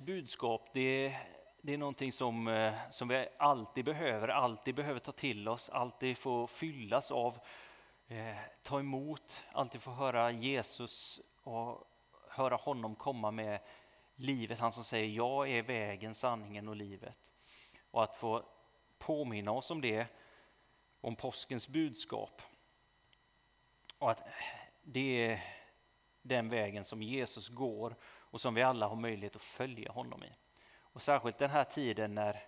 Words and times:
budskap 0.00 0.68
det, 0.72 1.16
det 1.60 1.74
är 1.74 1.78
någonting 1.78 2.12
som, 2.12 2.48
eh, 2.48 2.74
som 2.90 3.08
vi 3.08 3.28
alltid 3.38 3.84
behöver, 3.84 4.28
alltid 4.28 4.74
behöver 4.74 5.00
ta 5.00 5.12
till 5.12 5.48
oss, 5.48 5.68
alltid 5.68 6.18
få 6.18 6.46
fyllas 6.46 7.10
av, 7.10 7.38
eh, 8.08 8.36
ta 8.62 8.80
emot, 8.80 9.42
alltid 9.52 9.82
få 9.82 9.90
höra 9.90 10.30
Jesus 10.30 11.20
och 11.42 11.90
höra 12.28 12.56
honom 12.56 12.94
komma 12.94 13.30
med 13.30 13.60
livet, 14.14 14.58
han 14.58 14.72
som 14.72 14.84
säger 14.84 15.08
jag 15.08 15.50
är 15.50 15.62
vägen, 15.62 16.14
sanningen 16.14 16.68
och 16.68 16.76
livet. 16.76 17.32
Och 17.90 18.02
att 18.02 18.16
få 18.16 18.42
påminna 18.98 19.50
oss 19.50 19.70
om 19.70 19.80
det, 19.80 20.06
om 21.00 21.16
påskens 21.16 21.68
budskap. 21.68 22.42
Och 23.98 24.10
att 24.10 24.28
det 24.82 25.24
är 25.24 25.44
den 26.22 26.48
vägen 26.48 26.84
som 26.84 27.02
Jesus 27.02 27.48
går 27.48 27.96
och 28.36 28.40
som 28.40 28.54
vi 28.54 28.62
alla 28.62 28.86
har 28.86 28.96
möjlighet 28.96 29.36
att 29.36 29.42
följa 29.42 29.92
honom 29.92 30.22
i. 30.22 30.32
Och 30.80 31.02
särskilt 31.02 31.38
den 31.38 31.50
här 31.50 31.64
tiden 31.64 32.14
när 32.14 32.42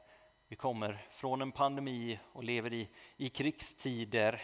vi 0.48 0.56
kommer 0.56 1.06
från 1.10 1.42
en 1.42 1.52
pandemi 1.52 2.18
och 2.32 2.44
lever 2.44 2.72
i, 2.72 2.88
i 3.16 3.28
krigstider 3.28 4.42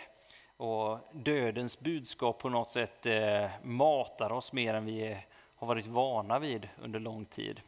och 0.57 0.99
dödens 1.13 1.81
budskap 1.81 2.39
på 2.39 2.49
något 2.49 2.71
sätt 2.71 3.07
eh, 3.07 3.51
matar 3.63 4.33
oss 4.33 4.53
mer 4.53 4.75
än 4.75 4.85
vi 4.85 5.17
har 5.55 5.67
varit 5.67 5.87
vana 5.87 6.39
vid 6.39 6.69
under 6.83 7.01
lång 7.01 7.25
tid. 7.25 7.61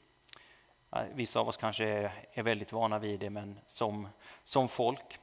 Vissa 1.14 1.40
av 1.40 1.48
oss 1.48 1.56
kanske 1.56 1.84
är, 1.84 2.12
är 2.32 2.42
väldigt 2.42 2.72
vana 2.72 2.98
vid 2.98 3.20
det, 3.20 3.30
men 3.30 3.60
som, 3.66 4.08
som 4.44 4.68
folk. 4.68 5.18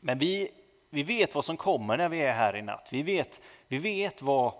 Men 0.00 0.18
vi, 0.18 0.50
vi 0.90 1.02
vet 1.02 1.34
vad 1.34 1.44
som 1.44 1.56
kommer 1.56 1.96
när 1.96 2.08
vi 2.08 2.20
är 2.20 2.32
här 2.32 2.56
i 2.56 2.62
natt. 2.62 2.88
Vi 2.90 3.02
vet, 3.02 3.40
vi 3.68 3.78
vet 3.78 4.22
vad, 4.22 4.52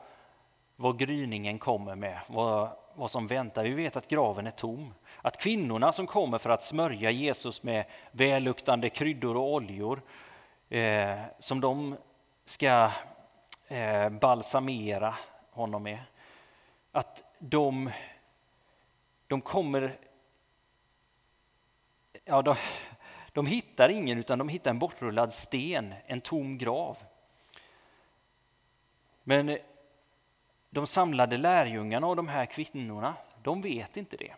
vad 0.76 0.98
gryningen 0.98 1.58
kommer 1.58 1.94
med, 1.94 2.20
vad, 2.26 2.68
vad 2.94 3.10
som 3.10 3.26
väntar. 3.26 3.64
Vi 3.64 3.70
vet 3.70 3.96
att 3.96 4.08
graven 4.08 4.46
är 4.46 4.50
tom. 4.50 4.94
Att 5.22 5.36
kvinnorna 5.36 5.92
som 5.92 6.06
kommer 6.06 6.38
för 6.38 6.50
att 6.50 6.62
smörja 6.62 7.10
Jesus 7.10 7.62
med 7.62 7.84
välluktande 8.10 8.90
kryddor 8.90 9.36
och 9.36 9.54
oljor 9.54 10.02
eh, 10.68 11.20
som 11.38 11.60
de 11.60 11.96
ska 12.44 12.90
eh, 13.68 14.08
balsamera 14.08 15.14
honom 15.50 15.82
med. 15.82 15.98
Att 16.92 17.22
de, 17.38 17.90
de 19.26 19.40
kommer... 19.40 19.98
Ja, 22.24 22.42
de, 22.42 22.56
de 23.32 23.46
hittar 23.46 23.88
ingen, 23.88 24.18
utan 24.18 24.38
de 24.38 24.48
hittar 24.48 24.70
en 24.70 24.78
bortrullad 24.78 25.32
sten, 25.32 25.94
en 26.06 26.20
tom 26.20 26.58
grav. 26.58 26.98
Men 29.22 29.58
de 30.76 30.86
samlade 30.86 31.36
lärjungarna 31.36 32.06
och 32.06 32.16
de 32.16 32.28
här 32.28 32.46
kvinnorna, 32.46 33.14
de 33.42 33.62
vet 33.62 33.96
inte 33.96 34.16
det. 34.16 34.34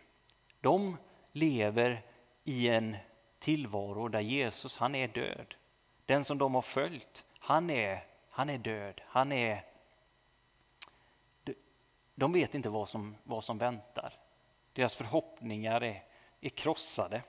De 0.61 0.97
lever 1.31 2.01
i 2.43 2.67
en 2.67 2.97
tillvaro 3.39 4.07
där 4.07 4.19
Jesus, 4.19 4.77
han 4.77 4.95
är 4.95 5.07
död. 5.07 5.55
Den 6.05 6.23
som 6.23 6.37
de 6.37 6.55
har 6.55 6.61
följt, 6.61 7.25
han 7.39 7.69
är, 7.69 8.03
han 8.29 8.49
är 8.49 8.57
död. 8.57 9.01
Han 9.05 9.31
är... 9.31 9.63
De 12.15 12.33
vet 12.33 12.55
inte 12.55 12.69
vad 12.69 12.89
som, 12.89 13.15
vad 13.23 13.43
som 13.43 13.57
väntar. 13.57 14.13
Deras 14.73 14.95
förhoppningar 14.95 15.83
är, 15.83 16.03
är 16.41 16.49
krossade. 16.49 17.21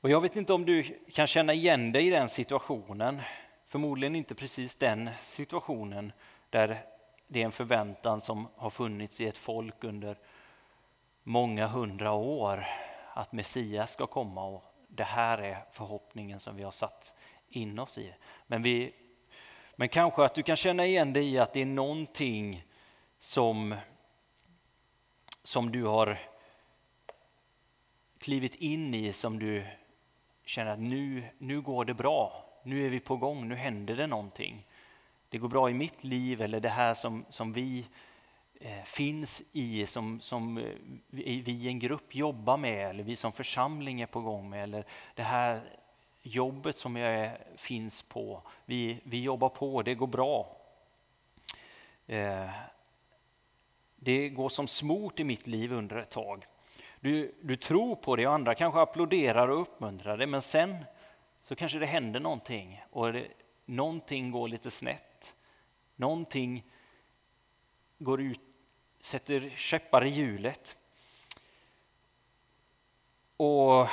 Och 0.00 0.10
jag 0.10 0.20
vet 0.20 0.36
inte 0.36 0.52
om 0.52 0.64
du 0.64 1.00
kan 1.12 1.26
känna 1.26 1.52
igen 1.52 1.92
dig 1.92 2.06
i 2.06 2.10
den 2.10 2.28
situationen. 2.28 3.22
Förmodligen 3.70 4.16
inte 4.16 4.34
precis 4.34 4.76
den 4.76 5.10
situationen 5.22 6.12
där 6.50 6.86
det 7.26 7.40
är 7.40 7.44
en 7.44 7.52
förväntan 7.52 8.20
som 8.20 8.48
har 8.56 8.70
funnits 8.70 9.20
i 9.20 9.26
ett 9.26 9.38
folk 9.38 9.84
under 9.84 10.18
många 11.22 11.66
hundra 11.66 12.12
år 12.12 12.66
att 13.14 13.32
Messias 13.32 13.92
ska 13.92 14.06
komma 14.06 14.44
och 14.44 14.64
det 14.88 15.04
här 15.04 15.38
är 15.38 15.64
förhoppningen 15.72 16.40
som 16.40 16.56
vi 16.56 16.62
har 16.62 16.70
satt 16.70 17.14
in 17.48 17.78
oss 17.78 17.98
i. 17.98 18.14
Men, 18.46 18.62
vi, 18.62 18.94
men 19.76 19.88
kanske 19.88 20.24
att 20.24 20.34
du 20.34 20.42
kan 20.42 20.56
känna 20.56 20.86
igen 20.86 21.12
dig 21.12 21.32
i 21.34 21.38
att 21.38 21.52
det 21.52 21.60
är 21.60 21.66
någonting 21.66 22.64
som, 23.18 23.74
som 25.42 25.72
du 25.72 25.84
har 25.84 26.18
klivit 28.18 28.54
in 28.54 28.94
i 28.94 29.12
som 29.12 29.38
du 29.38 29.64
känner 30.44 30.70
att 30.70 30.80
nu, 30.80 31.24
nu 31.38 31.60
går 31.60 31.84
det 31.84 31.94
bra, 31.94 32.49
nu 32.62 32.86
är 32.86 32.90
vi 32.90 33.00
på 33.00 33.16
gång, 33.16 33.48
nu 33.48 33.54
händer 33.54 33.96
det 33.96 34.06
någonting. 34.06 34.66
Det 35.28 35.38
går 35.38 35.48
bra 35.48 35.70
i 35.70 35.74
mitt 35.74 36.04
liv 36.04 36.42
eller 36.42 36.60
det 36.60 36.68
här 36.68 36.94
som, 36.94 37.24
som 37.28 37.52
vi 37.52 37.86
eh, 38.60 38.82
finns 38.84 39.42
i, 39.52 39.86
som, 39.86 40.20
som 40.20 40.58
eh, 40.58 40.64
vi, 41.10 41.40
vi 41.40 41.52
i 41.52 41.68
en 41.68 41.78
grupp 41.78 42.14
jobbar 42.14 42.56
med 42.56 42.90
eller 42.90 43.02
vi 43.02 43.16
som 43.16 43.32
församling 43.32 44.00
är 44.00 44.06
på 44.06 44.20
gång 44.20 44.50
med 44.50 44.62
eller 44.62 44.84
det 45.14 45.22
här 45.22 45.60
jobbet 46.22 46.76
som 46.76 46.96
jag 46.96 47.14
är, 47.14 47.38
finns 47.56 48.02
på. 48.02 48.42
Vi, 48.64 49.00
vi 49.04 49.22
jobbar 49.22 49.48
på, 49.48 49.82
det 49.82 49.94
går 49.94 50.06
bra. 50.06 50.56
Eh, 52.06 52.50
det 53.96 54.28
går 54.28 54.48
som 54.48 54.66
smort 54.66 55.20
i 55.20 55.24
mitt 55.24 55.46
liv 55.46 55.72
under 55.72 55.96
ett 55.96 56.10
tag. 56.10 56.46
Du, 57.00 57.34
du 57.40 57.56
tror 57.56 57.96
på 57.96 58.16
det 58.16 58.26
och 58.26 58.34
andra 58.34 58.54
kanske 58.54 58.80
applåderar 58.80 59.48
och 59.48 59.62
uppmuntrar 59.62 60.16
det 60.16 60.26
men 60.26 60.42
sen 60.42 60.84
så 61.42 61.56
kanske 61.56 61.78
det 61.78 61.86
händer 61.86 62.20
någonting 62.20 62.82
och 62.90 63.12
det, 63.12 63.28
någonting 63.64 64.30
går 64.30 64.48
lite 64.48 64.70
snett. 64.70 65.34
Någonting 65.96 66.64
går 67.98 68.20
ut, 68.20 68.40
sätter 69.00 69.52
käppar 69.56 70.04
i 70.04 70.08
hjulet. 70.08 70.76
Och 73.36 73.88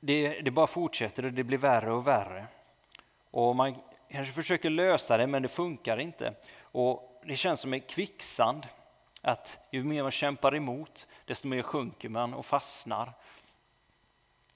det, 0.00 0.40
det 0.40 0.50
bara 0.50 0.66
fortsätter 0.66 1.24
och 1.24 1.32
det 1.32 1.44
blir 1.44 1.58
värre 1.58 1.92
och 1.92 2.06
värre. 2.06 2.46
Och 3.30 3.56
man 3.56 3.74
kanske 4.10 4.32
försöker 4.32 4.70
lösa 4.70 5.16
det 5.16 5.26
men 5.26 5.42
det 5.42 5.48
funkar 5.48 6.00
inte. 6.00 6.34
Och 6.60 7.22
det 7.26 7.36
känns 7.36 7.60
som 7.60 7.72
en 7.72 7.80
kvicksand. 7.80 8.66
Att 9.22 9.58
ju 9.70 9.84
mer 9.84 10.02
man 10.02 10.10
kämpar 10.10 10.56
emot, 10.56 11.06
desto 11.24 11.48
mer 11.48 11.62
sjunker 11.62 12.08
man 12.08 12.34
och 12.34 12.46
fastnar. 12.46 13.12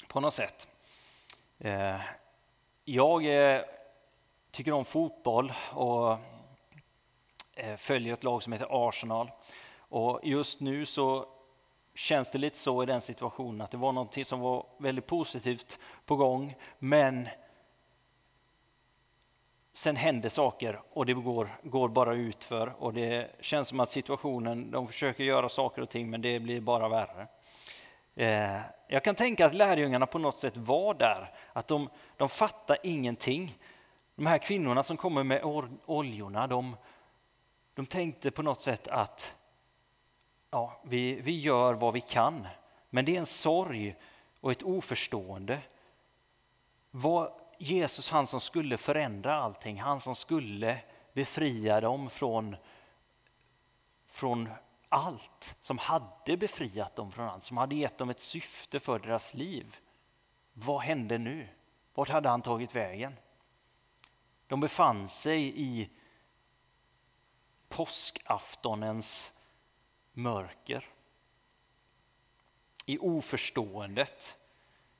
På 0.08 0.20
något 0.20 0.34
sätt. 0.34 0.68
Eh, 1.58 2.00
jag 2.84 3.54
eh, 3.54 3.62
tycker 4.50 4.72
om 4.72 4.84
fotboll 4.84 5.52
och 5.72 6.18
eh, 7.54 7.76
följer 7.76 8.12
ett 8.12 8.24
lag 8.24 8.42
som 8.42 8.52
heter 8.52 8.88
Arsenal. 8.88 9.30
Och 9.78 10.20
just 10.22 10.60
nu 10.60 10.86
så 10.86 11.26
känns 11.94 12.30
det 12.30 12.38
lite 12.38 12.58
så 12.58 12.82
i 12.82 12.86
den 12.86 13.00
situationen 13.00 13.60
att 13.60 13.70
det 13.70 13.76
var 13.76 13.92
något 13.92 14.26
som 14.26 14.40
var 14.40 14.66
väldigt 14.78 15.06
positivt 15.06 15.78
på 16.04 16.16
gång 16.16 16.54
men 16.78 17.28
sen 19.72 19.96
händer 19.96 20.28
saker 20.28 20.80
och 20.90 21.06
det 21.06 21.14
går, 21.14 21.58
går 21.62 21.88
bara 21.88 22.14
utför 22.14 22.74
och 22.78 22.94
det 22.94 23.30
känns 23.40 23.68
som 23.68 23.80
att 23.80 23.90
situationen, 23.90 24.70
de 24.70 24.86
försöker 24.86 25.24
göra 25.24 25.48
saker 25.48 25.82
och 25.82 25.90
ting 25.90 26.10
men 26.10 26.22
det 26.22 26.40
blir 26.40 26.60
bara 26.60 26.88
värre. 26.88 27.26
Eh, 28.16 28.60
jag 28.88 29.04
kan 29.04 29.14
tänka 29.14 29.46
att 29.46 29.54
lärjungarna 29.54 30.06
på 30.06 30.18
något 30.18 30.36
sätt 30.36 30.56
var 30.56 30.94
där, 30.94 31.32
att 31.52 31.68
de, 31.68 31.88
de 32.16 32.28
fattar 32.28 32.78
ingenting. 32.82 33.58
De 34.14 34.26
här 34.26 34.38
kvinnorna 34.38 34.82
som 34.82 34.96
kommer 34.96 35.24
med 35.24 35.44
oljorna, 35.86 36.46
de, 36.46 36.76
de 37.74 37.86
tänkte 37.86 38.30
på 38.30 38.42
något 38.42 38.60
sätt 38.60 38.88
att 38.88 39.34
ja, 40.50 40.80
vi, 40.84 41.20
vi 41.20 41.40
gör 41.40 41.74
vad 41.74 41.94
vi 41.94 42.00
kan. 42.00 42.46
Men 42.90 43.04
det 43.04 43.14
är 43.14 43.18
en 43.18 43.26
sorg 43.26 43.96
och 44.40 44.50
ett 44.50 44.62
oförstående. 44.62 45.58
Var 46.90 47.32
Jesus 47.58 48.10
han 48.10 48.26
som 48.26 48.40
skulle 48.40 48.76
förändra 48.76 49.36
allting, 49.36 49.80
han 49.80 50.00
som 50.00 50.14
skulle 50.14 50.78
befria 51.12 51.80
dem 51.80 52.10
från, 52.10 52.56
från 54.06 54.48
allt, 54.88 55.56
som 55.60 55.78
hade 55.78 56.36
befriat 56.36 56.96
dem 56.96 57.12
från 57.12 57.28
allt, 57.28 57.44
som 57.44 57.56
hade 57.56 57.74
gett 57.74 57.98
dem 57.98 58.10
ett 58.10 58.20
syfte 58.20 58.80
för 58.80 58.98
deras 58.98 59.34
liv. 59.34 59.76
Vad 60.52 60.80
hände 60.80 61.18
nu? 61.18 61.48
Vart 61.94 62.08
hade 62.08 62.28
han 62.28 62.42
tagit 62.42 62.74
vägen? 62.74 63.16
De 64.46 64.60
befann 64.60 65.08
sig 65.08 65.60
i 65.62 65.90
påskaftonens 67.68 69.32
mörker. 70.12 70.84
I 72.86 72.98
oförståendet, 72.98 74.36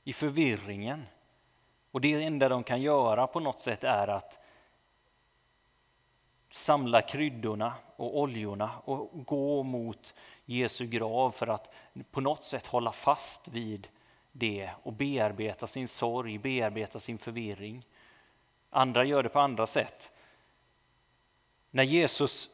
i 0.05 0.13
förvirringen. 0.13 1.07
Och 1.91 2.01
det 2.01 2.23
enda 2.23 2.49
de 2.49 2.65
kan 2.65 2.83
göra 2.83 3.27
på 3.27 3.41
något 3.41 3.61
sätt 3.61 3.85
är 3.85 4.09
att 4.09 4.46
samla 6.57 7.03
kryddorna 7.03 7.75
och 7.97 8.21
oljorna 8.21 8.71
och 8.85 9.25
gå 9.27 9.63
mot 9.63 10.15
Jesu 10.45 10.87
grav 10.87 11.31
för 11.31 11.47
att 11.47 11.75
på 12.11 12.21
något 12.21 12.43
sätt 12.43 12.67
hålla 12.67 12.93
fast 12.93 13.49
vid 13.49 13.89
det 14.33 14.71
och 14.83 14.93
bearbeta 14.93 15.67
sin 15.67 15.89
sorg, 15.89 16.39
bearbeta 16.39 17.01
sin 17.01 17.19
förvirring. 17.19 17.83
Andra 18.71 19.05
gör 19.05 19.23
det 19.23 19.29
på 19.29 19.41
andra 19.41 19.67
sätt. 19.67 20.13
När 21.71 21.83
Jesus 21.83 22.51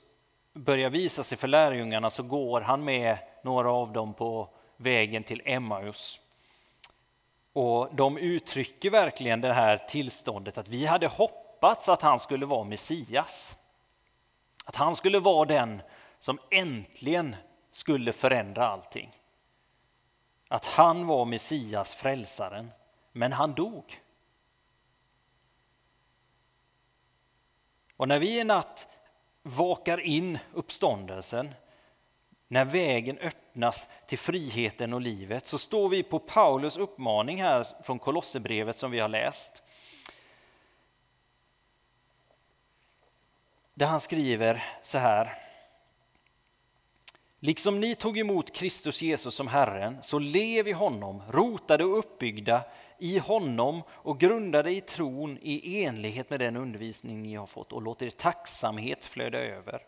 börjar 0.52 0.90
visa 0.90 1.24
sig 1.24 1.38
för 1.38 1.48
lärjungarna 1.48 2.10
så 2.10 2.22
går 2.22 2.60
han 2.60 2.84
med 2.84 3.18
några 3.42 3.72
av 3.72 3.92
dem 3.92 4.14
på 4.14 4.48
vägen 4.76 5.24
till 5.24 5.42
Emmaus. 5.44 6.20
Och 7.52 7.94
de 7.94 8.18
uttrycker 8.18 8.90
verkligen 8.90 9.40
det 9.40 9.52
här 9.52 9.78
tillståndet 9.78 10.58
att 10.58 10.68
vi 10.68 10.86
hade 10.86 11.06
hoppats 11.06 11.88
att 11.88 12.02
han 12.02 12.18
skulle 12.18 12.46
vara 12.46 12.64
Messias. 12.64 13.56
Att 14.64 14.76
han 14.76 14.96
skulle 14.96 15.18
vara 15.18 15.44
den 15.44 15.82
som 16.18 16.38
äntligen 16.50 17.36
skulle 17.70 18.12
förändra 18.12 18.68
allting. 18.68 19.10
Att 20.48 20.64
han 20.64 21.06
var 21.06 21.24
Messias, 21.24 21.94
frälsaren, 21.94 22.70
men 23.12 23.32
han 23.32 23.54
dog. 23.54 24.02
Och 27.96 28.08
när 28.08 28.18
vi 28.18 28.40
i 28.40 28.44
natt 28.44 28.88
vakar 29.42 30.00
in 30.00 30.38
uppståndelsen, 30.54 31.54
när 32.48 32.64
vägen 32.64 33.18
öppnas 33.18 33.88
till 34.06 34.18
friheten 34.18 34.92
och 34.92 35.00
livet, 35.00 35.46
så 35.46 35.58
står 35.58 35.88
vi 35.88 36.02
på 36.02 36.18
Paulus 36.18 36.76
uppmaning 36.76 37.42
här 37.42 37.66
från 37.82 37.98
Kolosserbrevet 37.98 38.78
som 38.78 38.90
vi 38.90 39.00
har 39.00 39.08
läst. 39.08 39.62
Där 43.74 43.86
han 43.86 44.00
skriver 44.00 44.64
så 44.82 44.98
här. 44.98 45.38
Liksom 47.44 47.80
ni 47.80 47.94
tog 47.94 48.18
emot 48.18 48.54
Kristus 48.54 49.02
Jesus 49.02 49.34
som 49.34 49.48
Herren, 49.48 50.02
så 50.02 50.18
lev 50.18 50.68
i 50.68 50.72
honom, 50.72 51.22
rotade 51.28 51.84
och 51.84 51.98
uppbyggda 51.98 52.64
i 52.98 53.18
honom 53.18 53.82
och 53.88 54.20
grundade 54.20 54.70
i 54.70 54.80
tron 54.80 55.38
i 55.42 55.84
enlighet 55.84 56.30
med 56.30 56.40
den 56.40 56.56
undervisning 56.56 57.22
ni 57.22 57.34
har 57.34 57.46
fått 57.46 57.72
och 57.72 57.82
låt 57.82 58.02
er 58.02 58.10
tacksamhet 58.10 59.04
flöda 59.04 59.38
över. 59.38 59.82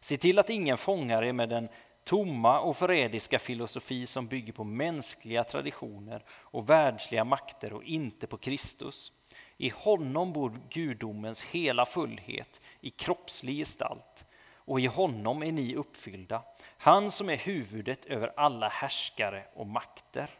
Se 0.00 0.16
till 0.16 0.38
att 0.38 0.50
ingen 0.50 0.78
fångar 0.78 1.24
er 1.24 1.32
med 1.32 1.48
den 1.48 1.68
tomma 2.04 2.60
och 2.60 2.76
förrädiska 2.76 3.38
filosofi 3.38 4.06
som 4.06 4.26
bygger 4.26 4.52
på 4.52 4.64
mänskliga 4.64 5.44
traditioner 5.44 6.24
och 6.30 6.70
världsliga 6.70 7.24
makter 7.24 7.72
och 7.72 7.84
inte 7.84 8.26
på 8.26 8.36
Kristus. 8.36 9.12
I 9.58 9.68
honom 9.68 10.32
bor 10.32 10.60
gudomens 10.70 11.42
hela 11.42 11.86
fullhet 11.86 12.60
i 12.80 12.90
kroppslig 12.90 13.56
gestalt 13.56 14.24
och 14.54 14.80
i 14.80 14.86
honom 14.86 15.42
är 15.42 15.52
ni 15.52 15.74
uppfyllda, 15.74 16.42
han 16.78 17.10
som 17.10 17.30
är 17.30 17.36
huvudet 17.36 18.04
över 18.06 18.32
alla 18.36 18.68
härskare 18.68 19.44
och 19.54 19.66
makter. 19.66 20.30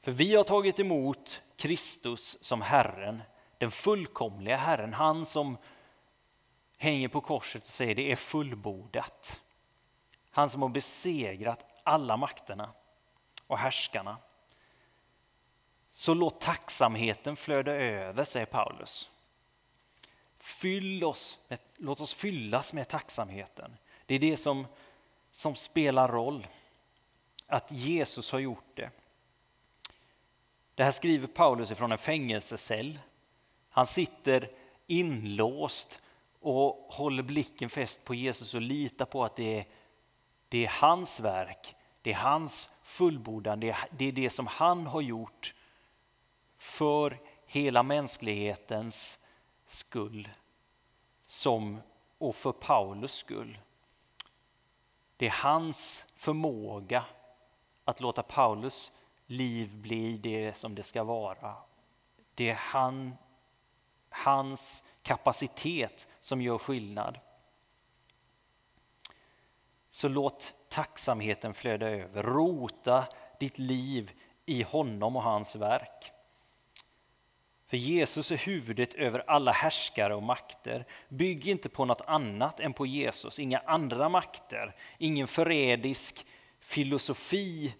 För 0.00 0.12
vi 0.12 0.34
har 0.34 0.44
tagit 0.44 0.80
emot 0.80 1.42
Kristus 1.56 2.38
som 2.40 2.62
Herren, 2.62 3.22
den 3.58 3.70
fullkomliga 3.70 4.56
Herren, 4.56 4.94
han 4.94 5.26
som 5.26 5.56
hänger 6.78 7.08
på 7.08 7.20
korset 7.20 7.62
och 7.62 7.68
säger 7.68 7.94
det 7.94 8.12
är 8.12 8.16
fullbordat. 8.16 9.40
Han 10.30 10.50
som 10.50 10.62
har 10.62 10.68
besegrat 10.68 11.80
alla 11.82 12.16
makterna 12.16 12.70
och 13.46 13.58
härskarna. 13.58 14.16
Så 15.96 16.14
låt 16.14 16.40
tacksamheten 16.40 17.36
flöda 17.36 17.72
över, 17.72 18.24
säger 18.24 18.46
Paulus. 18.46 19.10
Fyll 20.38 21.04
oss 21.04 21.38
med, 21.48 21.60
låt 21.76 22.00
oss 22.00 22.14
fyllas 22.14 22.72
med 22.72 22.88
tacksamheten. 22.88 23.76
Det 24.06 24.14
är 24.14 24.18
det 24.18 24.36
som, 24.36 24.66
som 25.30 25.54
spelar 25.54 26.08
roll, 26.08 26.46
att 27.46 27.72
Jesus 27.72 28.32
har 28.32 28.38
gjort 28.38 28.70
det. 28.74 28.90
Det 30.74 30.84
här 30.84 30.90
skriver 30.90 31.26
Paulus 31.26 31.70
ifrån 31.70 31.92
en 31.92 31.98
fängelsecell. 31.98 32.98
Han 33.70 33.86
sitter 33.86 34.50
inlåst 34.86 36.00
och 36.40 36.86
håller 36.90 37.22
blicken 37.22 37.70
fäst 37.70 38.04
på 38.04 38.14
Jesus 38.14 38.54
och 38.54 38.60
litar 38.60 39.06
på 39.06 39.24
att 39.24 39.36
det 39.36 39.58
är, 39.58 39.64
det 40.48 40.64
är 40.64 40.68
hans 40.68 41.20
verk, 41.20 41.74
det 42.02 42.12
är 42.12 42.16
hans 42.16 42.70
fullbordan, 42.82 43.60
det 43.60 43.70
är, 43.70 43.88
det 43.90 44.04
är 44.04 44.12
det 44.12 44.30
som 44.30 44.46
han 44.46 44.86
har 44.86 45.00
gjort 45.00 45.54
för 46.58 47.20
hela 47.46 47.82
mänsklighetens 47.82 49.18
skull 49.66 50.28
som, 51.26 51.80
och 52.18 52.36
för 52.36 52.52
Paulus 52.52 53.12
skull. 53.12 53.58
Det 55.16 55.26
är 55.26 55.30
hans 55.30 56.06
förmåga 56.16 57.04
att 57.84 58.00
låta 58.00 58.22
Paulus 58.22 58.92
liv 59.26 59.76
bli 59.76 60.16
det 60.16 60.56
som 60.56 60.74
det 60.74 60.82
ska 60.82 61.04
vara. 61.04 61.56
Det 62.34 62.50
är 62.50 62.54
han, 62.54 63.16
hans 64.08 64.84
kapacitet 65.02 66.06
som 66.20 66.42
gör 66.42 66.58
skillnad. 66.58 67.18
Så 69.90 70.08
låt 70.08 70.54
tacksamheten 70.68 71.54
flöda 71.54 71.88
över. 71.88 72.22
Rota 72.22 73.06
ditt 73.40 73.58
liv 73.58 74.12
i 74.46 74.62
honom 74.62 75.16
och 75.16 75.22
hans 75.22 75.56
verk. 75.56 76.12
För 77.66 77.76
Jesus 77.76 78.30
är 78.30 78.36
huvudet 78.36 78.94
över 78.94 79.24
alla 79.26 79.52
härskare 79.52 80.14
och 80.14 80.22
makter. 80.22 80.86
Bygg 81.08 81.46
inte 81.46 81.68
på 81.68 81.84
något 81.84 82.00
annat 82.00 82.60
än 82.60 82.72
på 82.72 82.86
Jesus, 82.86 83.38
inga 83.38 83.58
andra 83.58 84.08
makter, 84.08 84.74
ingen 84.98 85.26
förrädisk 85.26 86.26
filosofi 86.60 87.74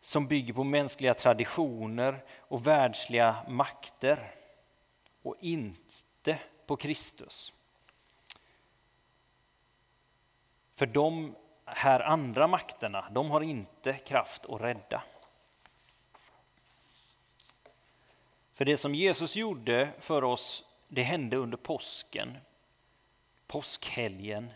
som 0.00 0.28
bygger 0.28 0.54
på 0.54 0.64
mänskliga 0.64 1.14
traditioner 1.14 2.24
och 2.38 2.66
världsliga 2.66 3.36
makter 3.48 4.34
och 5.22 5.36
inte 5.40 6.38
på 6.66 6.76
Kristus. 6.76 7.52
För 10.74 10.86
de 10.86 11.34
här 11.64 12.00
andra 12.00 12.46
makterna, 12.46 13.10
de 13.10 13.30
har 13.30 13.40
inte 13.40 13.92
kraft 13.92 14.46
att 14.46 14.60
rädda. 14.60 15.02
För 18.62 18.66
det 18.66 18.76
som 18.76 18.94
Jesus 18.94 19.36
gjorde 19.36 19.90
för 19.98 20.24
oss, 20.24 20.64
det 20.88 21.02
hände 21.02 21.36
under 21.36 21.56
påsken, 21.56 22.36
påskhelgen, 23.46 24.50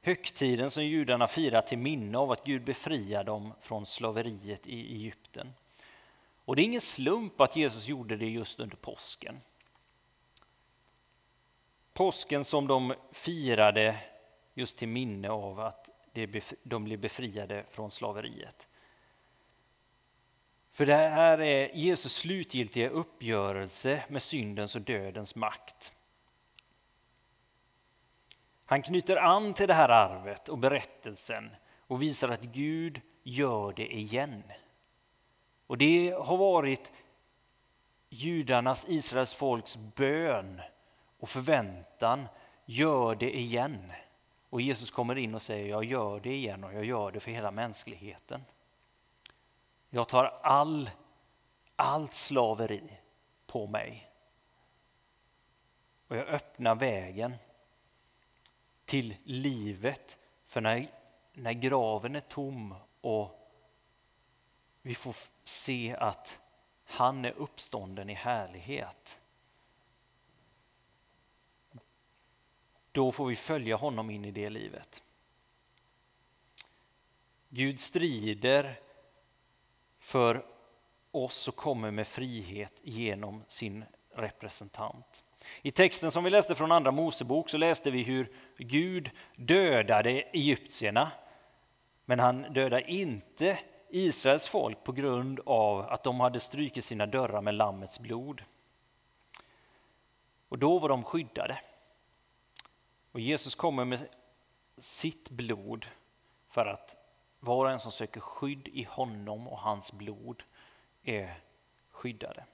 högtiden 0.00 0.70
som 0.70 0.84
judarna 0.84 1.26
firar 1.26 1.62
till 1.62 1.78
minne 1.78 2.18
av 2.18 2.32
att 2.32 2.44
Gud 2.44 2.64
befriade 2.64 3.24
dem 3.24 3.52
från 3.60 3.86
slaveriet 3.86 4.66
i 4.66 4.94
Egypten. 4.94 5.54
Och 6.44 6.56
det 6.56 6.62
är 6.62 6.64
ingen 6.64 6.80
slump 6.80 7.40
att 7.40 7.56
Jesus 7.56 7.88
gjorde 7.88 8.16
det 8.16 8.28
just 8.28 8.60
under 8.60 8.76
påsken. 8.76 9.40
Påsken 11.92 12.44
som 12.44 12.66
de 12.66 12.94
firade 13.12 13.96
just 14.54 14.78
till 14.78 14.88
minne 14.88 15.30
av 15.30 15.60
att 15.60 15.90
de 16.62 16.84
blev 16.84 17.00
befriade 17.00 17.64
från 17.70 17.90
slaveriet. 17.90 18.68
För 20.78 20.86
det 20.86 20.94
här 20.94 21.40
är 21.40 21.74
Jesus 21.74 22.14
slutgiltiga 22.14 22.88
uppgörelse 22.88 24.04
med 24.08 24.22
syndens 24.22 24.74
och 24.74 24.80
dödens 24.80 25.34
makt. 25.34 25.92
Han 28.64 28.82
knyter 28.82 29.16
an 29.16 29.54
till 29.54 29.68
det 29.68 29.74
här 29.74 29.88
arvet 29.88 30.48
och 30.48 30.58
berättelsen 30.58 31.50
och 31.78 32.02
visar 32.02 32.28
att 32.28 32.42
Gud 32.42 33.00
gör 33.22 33.72
det 33.72 33.94
igen. 33.94 34.42
Och 35.66 35.78
det 35.78 36.10
har 36.10 36.36
varit 36.36 36.92
judarnas, 38.08 38.86
Israels 38.88 39.34
folks 39.34 39.76
bön 39.76 40.60
och 41.18 41.28
förväntan. 41.28 42.28
Gör 42.64 43.14
det 43.14 43.38
igen. 43.38 43.92
Och 44.50 44.60
Jesus 44.60 44.90
kommer 44.90 45.18
in 45.18 45.34
och 45.34 45.42
säger 45.42 45.68
jag 45.68 45.84
gör 45.84 46.20
det 46.20 46.34
igen 46.34 46.64
och 46.64 46.74
jag 46.74 46.84
gör 46.84 47.10
det 47.10 47.20
för 47.20 47.30
hela 47.30 47.50
mänskligheten. 47.50 48.44
Jag 49.90 50.08
tar 50.08 50.24
all, 50.42 50.90
allt 51.76 52.14
slaveri 52.14 52.98
på 53.46 53.66
mig. 53.66 54.10
Och 56.08 56.16
jag 56.16 56.26
öppnar 56.26 56.74
vägen 56.74 57.34
till 58.84 59.16
livet. 59.24 60.18
För 60.46 60.60
när, 60.60 60.90
när 61.32 61.52
graven 61.52 62.16
är 62.16 62.20
tom 62.20 62.74
och 63.00 63.50
vi 64.82 64.94
får 64.94 65.16
se 65.44 65.96
att 65.96 66.38
han 66.84 67.24
är 67.24 67.32
uppstånden 67.32 68.10
i 68.10 68.14
härlighet. 68.14 69.20
Då 72.92 73.12
får 73.12 73.26
vi 73.26 73.36
följa 73.36 73.76
honom 73.76 74.10
in 74.10 74.24
i 74.24 74.30
det 74.30 74.50
livet. 74.50 75.02
Gud 77.48 77.80
strider 77.80 78.80
för 80.08 80.44
oss 81.10 81.48
och 81.48 81.56
kommer 81.56 81.90
med 81.90 82.06
frihet 82.06 82.72
genom 82.82 83.44
sin 83.48 83.84
representant. 84.14 85.24
I 85.62 85.70
texten 85.70 86.10
som 86.10 86.24
vi 86.24 86.30
läste 86.30 86.54
från 86.54 86.72
Andra 86.72 86.90
Mosebok 86.90 87.50
så 87.50 87.56
läste 87.56 87.90
vi 87.90 88.02
hur 88.02 88.32
Gud 88.56 89.10
dödade 89.36 90.10
egyptierna. 90.10 91.12
Men 92.04 92.18
han 92.18 92.42
dödade 92.42 92.90
inte 92.90 93.58
Israels 93.88 94.48
folk 94.48 94.84
på 94.84 94.92
grund 94.92 95.40
av 95.46 95.80
att 95.80 96.04
de 96.04 96.20
hade 96.20 96.40
strukit 96.40 96.84
sina 96.84 97.06
dörrar 97.06 97.40
med 97.40 97.54
Lammets 97.54 98.00
blod. 98.00 98.42
Och 100.48 100.58
då 100.58 100.78
var 100.78 100.88
de 100.88 101.04
skyddade. 101.04 101.60
Och 103.12 103.20
Jesus 103.20 103.54
kommer 103.54 103.84
med 103.84 104.08
sitt 104.78 105.30
blod 105.30 105.86
för 106.48 106.66
att 106.66 106.97
var 107.40 107.64
och 107.64 107.70
en 107.70 107.80
som 107.80 107.92
söker 107.92 108.20
skydd 108.20 108.68
i 108.68 108.82
honom 108.82 109.48
och 109.48 109.58
hans 109.58 109.92
blod 109.92 110.42
är 111.02 111.40
skyddade. 111.90 112.44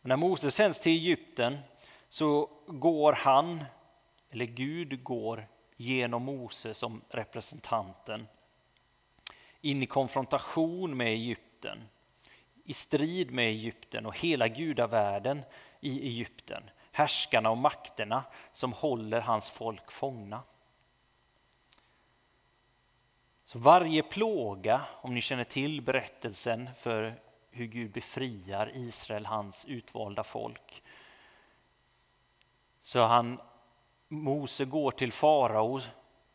När 0.00 0.16
Moses 0.16 0.54
sänds 0.54 0.80
till 0.80 0.92
Egypten 0.92 1.58
så 2.08 2.50
går 2.66 3.12
han, 3.12 3.64
eller 4.30 4.44
Gud 4.44 5.04
går 5.04 5.48
genom 5.76 6.22
Mose 6.22 6.74
som 6.74 7.02
representanten 7.08 8.28
in 9.60 9.82
i 9.82 9.86
konfrontation 9.86 10.96
med 10.96 11.08
Egypten, 11.08 11.88
i 12.64 12.72
strid 12.72 13.30
med 13.30 13.48
Egypten 13.48 14.06
och 14.06 14.18
hela 14.18 14.48
gudavärlden 14.48 15.42
i 15.80 16.06
Egypten, 16.06 16.62
härskarna 16.92 17.50
och 17.50 17.58
makterna 17.58 18.24
som 18.52 18.72
håller 18.72 19.20
hans 19.20 19.48
folk 19.48 19.90
fångna. 19.92 20.42
Så 23.48 23.58
varje 23.58 24.02
plåga, 24.02 24.84
om 25.00 25.14
ni 25.14 25.20
känner 25.20 25.44
till 25.44 25.82
berättelsen 25.82 26.70
för 26.76 27.20
hur 27.50 27.66
Gud 27.66 27.92
befriar 27.92 28.70
Israel, 28.74 29.26
hans 29.26 29.64
utvalda 29.64 30.24
folk. 30.24 30.82
Så 32.80 33.02
han, 33.02 33.40
Mose 34.08 34.64
går 34.64 34.90
till 34.90 35.12
farao, 35.12 35.80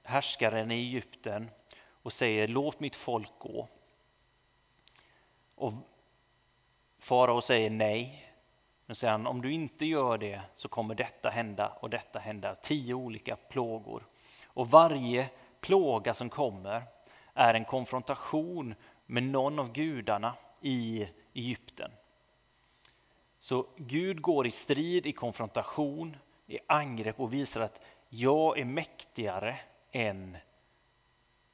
härskaren 0.04 0.72
i 0.72 0.76
Egypten 0.76 1.50
och 1.88 2.14
säger 2.14 2.48
låt 2.48 2.80
mitt 2.80 2.96
folk 2.96 3.32
gå. 3.40 3.68
Och 5.56 5.74
farao 7.00 7.42
säger 7.42 7.70
nej. 7.70 8.30
Men 8.86 8.96
säger 8.96 9.12
han 9.12 9.28
om 9.28 9.42
du 9.42 9.52
inte 9.54 9.86
gör 9.86 10.18
det 10.18 10.42
så 10.56 10.68
kommer 10.68 10.96
detta 10.96 11.30
hända 11.30 11.70
och 11.80 11.90
detta 11.90 12.20
hända. 12.20 12.56
Tio 12.56 12.94
olika 12.94 13.36
plågor. 13.36 14.04
Och 14.46 14.72
varje 14.72 15.30
plåga 15.62 16.14
som 16.14 16.30
kommer 16.30 16.93
är 17.34 17.54
en 17.54 17.66
konfrontation 17.66 18.76
med 19.06 19.24
någon 19.24 19.60
av 19.60 19.72
gudarna 19.72 20.36
i 20.62 21.08
Egypten. 21.34 21.92
Så 23.40 23.68
Gud 23.78 24.22
går 24.22 24.48
i 24.48 24.52
strid, 24.52 25.06
i 25.06 25.12
konfrontation, 25.12 26.18
i 26.48 26.60
angrepp 26.68 27.20
och 27.20 27.34
visar 27.34 27.62
att 27.62 27.82
jag 28.10 28.60
är 28.60 28.66
mäktigare 28.66 29.60
än 29.92 30.38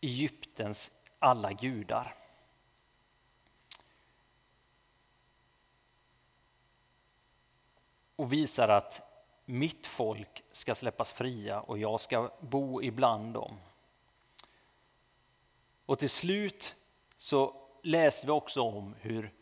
Egyptens 0.01 0.91
alla 1.19 1.53
gudar. 1.53 2.15
Och 8.15 8.33
visar 8.33 8.67
att 8.67 9.01
mitt 9.45 9.87
folk 9.87 10.43
ska 10.51 10.75
släppas 10.75 11.11
fria 11.11 11.61
och 11.61 11.77
jag 11.77 12.01
ska 12.01 12.31
bo 12.39 12.81
ibland 12.81 13.33
dem. 13.33 13.57
Och 15.89 15.99
till 15.99 16.09
slut 16.09 16.75
så 17.17 17.55
läste 17.83 18.25
vi 18.25 18.31
också 18.31 18.61
om 18.61 18.95
hur 19.01 19.33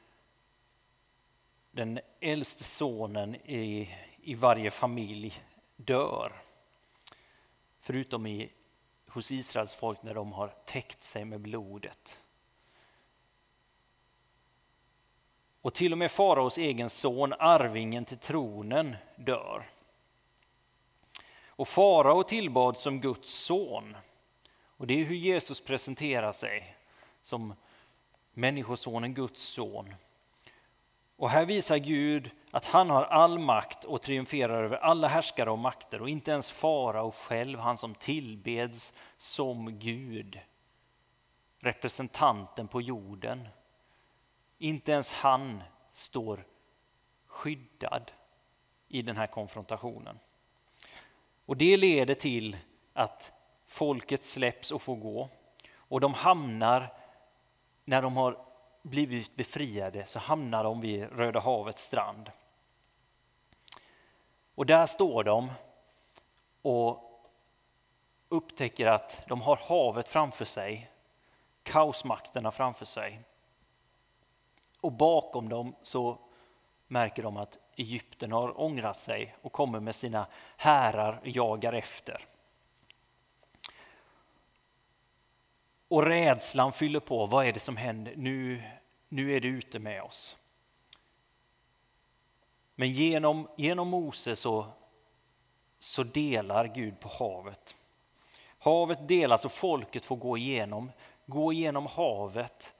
den 1.71 1.99
äldste 2.19 2.63
sonen 2.63 3.35
i, 3.35 3.95
i 4.21 4.35
varje 4.35 4.71
familj 4.71 5.43
dör. 5.75 6.43
Förutom 7.79 8.27
i, 8.27 8.51
hos 9.07 9.31
Israels 9.31 9.73
folk 9.73 10.03
när 10.03 10.13
de 10.13 10.31
har 10.31 10.47
täckt 10.65 11.03
sig 11.03 11.25
med 11.25 11.39
blodet. 11.39 12.19
Och 15.61 15.73
till 15.73 15.91
och 15.91 15.97
med 15.97 16.11
faraos 16.11 16.57
egen 16.57 16.89
son, 16.89 17.33
arvingen 17.33 18.05
till 18.05 18.17
tronen, 18.17 18.95
dör. 19.15 19.69
Och 21.45 21.67
farao 21.67 22.23
tillbad 22.23 22.77
som 22.77 23.01
Guds 23.01 23.33
son. 23.33 23.97
Och 24.77 24.87
det 24.87 25.01
är 25.01 25.05
hur 25.05 25.15
Jesus 25.15 25.61
presenterar 25.61 26.31
sig 26.31 26.75
som 27.23 27.53
Människosonen, 28.33 29.13
Guds 29.13 29.43
son. 29.43 29.93
Och 31.15 31.29
här 31.29 31.45
visar 31.45 31.77
Gud 31.77 32.31
att 32.51 32.65
han 32.65 32.89
har 32.89 33.03
all 33.03 33.39
makt 33.39 33.83
och 33.83 34.01
triumferar 34.01 34.63
över 34.63 34.77
alla 34.77 35.07
härskare 35.07 35.51
och 35.51 35.59
makter 35.59 36.01
och 36.01 36.09
inte 36.09 36.31
ens 36.31 36.51
farao 36.51 37.11
själv, 37.11 37.59
han 37.59 37.77
som 37.77 37.95
tillbeds 37.95 38.93
som 39.17 39.79
Gud, 39.79 40.39
representanten 41.59 42.67
på 42.67 42.81
jorden. 42.81 43.47
Inte 44.57 44.91
ens 44.91 45.11
han 45.11 45.63
står 45.91 46.45
skyddad 47.25 48.11
i 48.87 49.01
den 49.01 49.17
här 49.17 49.27
konfrontationen. 49.27 50.19
Och 51.45 51.57
det 51.57 51.77
leder 51.77 52.15
till 52.15 52.57
att 52.93 53.31
folket 53.67 54.23
släpps 54.23 54.71
och 54.71 54.81
får 54.81 54.95
gå 54.95 55.29
och 55.75 56.01
de 56.01 56.13
hamnar 56.13 56.93
när 57.85 58.01
de 58.01 58.17
har 58.17 58.37
blivit 58.81 59.35
befriade 59.35 60.05
så 60.05 60.19
hamnar 60.19 60.63
de 60.63 60.81
vid 60.81 61.03
Röda 61.11 61.39
havets 61.39 61.83
strand. 61.83 62.31
Och 64.55 64.65
där 64.65 64.85
står 64.85 65.23
de 65.23 65.51
och 66.61 67.03
upptäcker 68.29 68.87
att 68.87 69.23
de 69.27 69.41
har 69.41 69.55
havet 69.55 70.07
framför 70.07 70.45
sig, 70.45 70.91
kaosmakterna 71.63 72.51
framför 72.51 72.85
sig. 72.85 73.21
Och 74.81 74.91
bakom 74.91 75.49
dem 75.49 75.75
så 75.83 76.17
märker 76.87 77.23
de 77.23 77.37
att 77.37 77.57
Egypten 77.75 78.31
har 78.31 78.61
ångrat 78.61 78.97
sig 78.97 79.35
och 79.41 79.51
kommer 79.51 79.79
med 79.79 79.95
sina 79.95 80.27
härar 80.57 81.19
och 81.21 81.27
jagar 81.27 81.73
efter. 81.73 82.25
Och 85.87 86.05
rädslan 86.05 86.73
fyller 86.73 86.99
på. 86.99 87.25
Vad 87.25 87.45
är 87.45 87.53
det 87.53 87.59
som 87.59 87.77
händer? 87.77 88.13
Nu, 88.15 88.63
nu 89.09 89.35
är 89.35 89.39
det 89.39 89.47
ute 89.47 89.79
med 89.79 90.01
oss. 90.01 90.37
Men 92.75 92.91
genom, 92.91 93.47
genom 93.57 93.87
Mose 93.87 94.35
så, 94.35 94.65
så 95.79 96.03
delar 96.03 96.67
Gud 96.67 96.99
på 96.99 97.09
havet. 97.09 97.75
Havet 98.59 99.07
delas 99.07 99.45
och 99.45 99.51
folket 99.51 100.05
får 100.05 100.15
gå 100.15 100.37
igenom, 100.37 100.91
gå 101.25 101.53
igenom 101.53 101.85
havet 101.85 102.73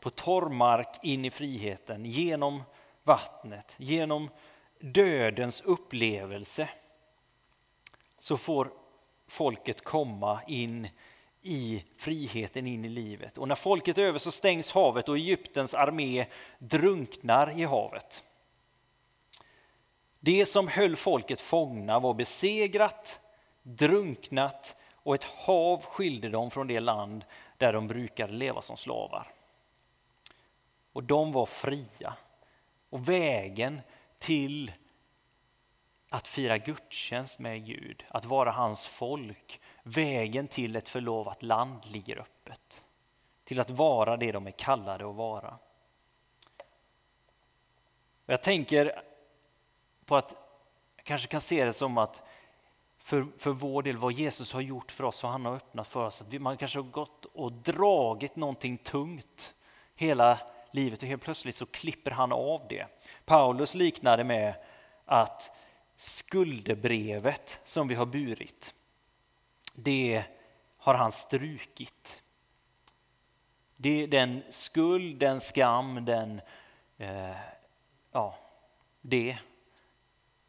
på 0.00 0.10
torr 0.10 0.48
mark 0.48 0.98
in 1.02 1.24
i 1.24 1.30
friheten, 1.30 2.04
genom 2.04 2.62
vattnet, 3.02 3.74
genom 3.76 4.30
dödens 4.80 5.60
upplevelse 5.60 6.68
så 8.18 8.36
får 8.36 8.72
folket 9.26 9.84
komma 9.84 10.40
in 10.46 10.88
i 11.42 11.84
friheten 11.96 12.66
in 12.66 12.84
i 12.84 12.88
livet. 12.88 13.38
Och 13.38 13.48
när 13.48 13.54
folket 13.54 13.98
är 13.98 14.02
över 14.02 14.18
så 14.18 14.32
stängs 14.32 14.70
havet 14.72 15.08
och 15.08 15.16
Egyptens 15.16 15.74
armé 15.74 16.26
drunknar 16.58 17.58
i 17.58 17.64
havet. 17.64 18.24
Det 20.20 20.46
som 20.46 20.68
höll 20.68 20.96
folket 20.96 21.40
fångna 21.40 21.98
var 21.98 22.14
besegrat, 22.14 23.20
drunknat 23.62 24.76
och 24.94 25.14
ett 25.14 25.24
hav 25.24 25.84
skilde 25.84 26.28
dem 26.28 26.50
från 26.50 26.66
det 26.66 26.80
land 26.80 27.24
där 27.56 27.72
de 27.72 27.86
brukade 27.86 28.32
leva 28.32 28.62
som 28.62 28.76
slavar. 28.76 29.32
Och 30.92 31.02
de 31.02 31.32
var 31.32 31.46
fria. 31.46 32.14
Och 32.90 33.08
vägen 33.08 33.80
till 34.18 34.72
att 36.12 36.28
fira 36.28 36.58
gudstjänst 36.58 37.38
med 37.38 37.66
Gud, 37.66 38.04
att 38.08 38.24
vara 38.24 38.50
hans 38.50 38.86
folk, 38.86 39.60
vägen 39.82 40.48
till 40.48 40.76
ett 40.76 40.88
förlovat 40.88 41.42
land 41.42 41.86
ligger 41.86 42.18
öppet. 42.18 42.84
Till 43.44 43.60
att 43.60 43.70
vara 43.70 44.16
det 44.16 44.32
de 44.32 44.46
är 44.46 44.50
kallade 44.50 45.08
att 45.08 45.14
vara. 45.14 45.58
Jag 48.26 48.42
tänker 48.42 49.02
på 50.04 50.16
att 50.16 50.36
jag 50.96 51.04
kanske 51.04 51.28
kan 51.28 51.40
se 51.40 51.64
det 51.64 51.72
som 51.72 51.98
att 51.98 52.22
för, 52.98 53.26
för 53.38 53.50
vår 53.50 53.82
del, 53.82 53.96
vad 53.96 54.12
Jesus 54.12 54.52
har 54.52 54.60
gjort 54.60 54.92
för 54.92 55.04
oss, 55.04 55.22
vad 55.22 55.32
han 55.32 55.44
har 55.44 55.54
öppnat 55.54 55.88
för 55.88 56.06
oss, 56.06 56.20
att 56.20 56.28
vi, 56.28 56.38
man 56.38 56.56
kanske 56.56 56.78
har 56.78 56.84
gått 56.90 57.24
och 57.24 57.52
dragit 57.52 58.36
någonting 58.36 58.78
tungt 58.78 59.54
hela 59.94 60.38
livet 60.70 61.02
och 61.02 61.08
helt 61.08 61.22
plötsligt 61.22 61.56
så 61.56 61.66
klipper 61.66 62.10
han 62.10 62.32
av 62.32 62.66
det. 62.68 62.86
Paulus 63.24 63.74
liknade 63.74 64.24
med 64.24 64.54
att 65.04 65.50
skuldebrevet 66.02 67.60
som 67.64 67.88
vi 67.88 67.94
har 67.94 68.06
burit, 68.06 68.74
det 69.74 70.24
har 70.76 70.94
han 70.94 71.12
strukit. 71.12 72.22
Det, 73.76 74.06
den 74.06 74.42
skuld, 74.50 75.18
den 75.18 75.40
skam, 75.40 76.04
den, 76.04 76.40
eh, 76.96 77.36
ja, 78.12 78.38
det, 79.00 79.38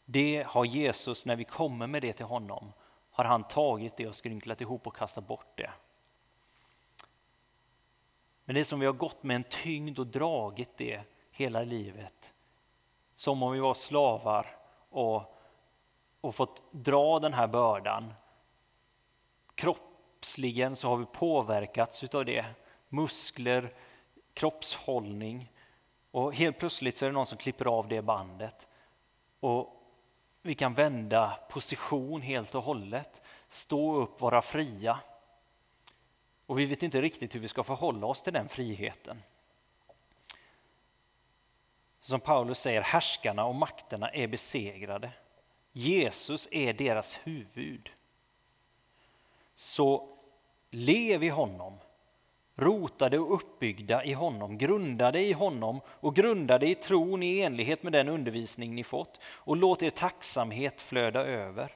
det 0.06 0.44
har 0.48 0.66
Jesus, 0.66 1.26
när 1.26 1.36
vi 1.36 1.44
kommer 1.44 1.88
med 1.88 2.02
det 2.02 2.14
till 2.14 2.26
honom, 2.26 2.74
har 3.12 3.26
han 3.26 3.44
tagit 3.44 3.98
det 3.98 4.08
och 4.08 4.16
skrynklat 4.16 4.62
ihop 4.62 4.88
och 4.88 4.96
kastat 4.96 5.28
bort 5.28 5.58
det. 5.58 5.72
Men 8.46 8.56
det 8.56 8.66
som 8.66 8.80
vi 8.80 8.86
har 8.86 8.94
gått 8.94 9.24
med 9.24 9.36
en 9.36 9.44
tyngd 9.44 10.00
och 10.00 10.08
dragit 10.08 10.78
det 10.78 11.02
hela 11.32 11.64
livet, 11.64 12.34
som 13.16 13.44
om 13.44 13.52
vi 13.52 13.60
var 13.60 13.74
slavar 13.74 14.58
och 14.90 15.34
och 16.24 16.36
fått 16.36 16.64
dra 16.72 17.20
den 17.20 17.34
här 17.34 17.48
bördan. 17.48 18.14
Kroppsligen 19.56 20.76
så 20.76 20.90
har 20.90 20.98
vi 20.98 21.06
påverkats 21.06 22.04
utav 22.04 22.26
det. 22.26 22.46
Muskler, 22.90 23.74
kroppshållning. 24.34 25.52
Och 26.12 26.36
helt 26.36 26.60
plötsligt 26.60 26.98
så 26.98 27.06
är 27.06 27.10
det 27.10 27.14
någon 27.14 27.26
som 27.26 27.38
klipper 27.38 27.66
av 27.66 27.88
det 27.88 28.02
bandet. 28.02 28.68
Och 29.40 29.84
vi 30.42 30.56
kan 30.56 30.74
vända 30.74 31.40
position 31.50 32.22
helt 32.22 32.56
och 32.56 32.64
hållet, 32.64 33.22
stå 33.48 33.96
upp, 33.96 34.22
vara 34.22 34.42
fria. 34.42 35.00
Och 36.46 36.60
vi 36.60 36.66
vet 36.66 36.84
inte 36.84 37.02
riktigt 37.02 37.36
hur 37.36 37.40
vi 37.40 37.48
ska 37.48 37.64
förhålla 37.64 38.08
oss 38.08 38.22
till 38.22 38.34
den 38.34 38.50
friheten. 38.50 39.24
Som 42.00 42.20
Paulus 42.20 42.60
säger, 42.60 42.82
härskarna 42.82 43.46
och 43.46 43.56
makterna 43.56 44.10
är 44.10 44.28
besegrade. 44.28 45.12
Jesus 45.74 46.48
är 46.52 46.74
deras 46.74 47.20
huvud. 47.24 47.90
Så 49.56 50.18
lev 50.70 51.24
i 51.24 51.30
honom, 51.30 51.78
rotade 52.56 53.20
och 53.20 53.34
uppbyggda 53.34 54.04
i 54.04 54.14
honom, 54.14 54.58
grundade 54.58 55.22
i 55.22 55.34
honom 55.34 55.82
och 55.88 56.16
grundade 56.16 56.68
i 56.68 56.76
tron 56.76 57.24
i 57.24 57.40
enlighet 57.40 57.84
med 57.84 57.94
den 57.94 58.10
undervisning 58.10 58.76
ni 58.76 58.84
fått 58.84 59.20
och 59.24 59.58
låt 59.58 59.84
er 59.84 59.90
tacksamhet 59.90 60.82
flöda 60.82 61.26
över. 61.26 61.76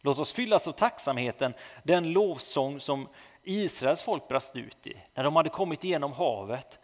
Låt 0.00 0.18
oss 0.18 0.32
fyllas 0.32 0.68
av 0.68 0.72
tacksamheten, 0.72 1.54
den 1.82 2.12
lovsång 2.12 2.80
som 2.80 3.08
Israels 3.42 4.02
folk 4.02 4.28
brast 4.28 4.56
ut 4.56 4.86
i. 4.86 4.96
När 5.14 5.24
de 5.24 5.36
hade 5.36 5.50
kommit 5.50 5.84
igenom 5.84 6.12
havet 6.12 6.78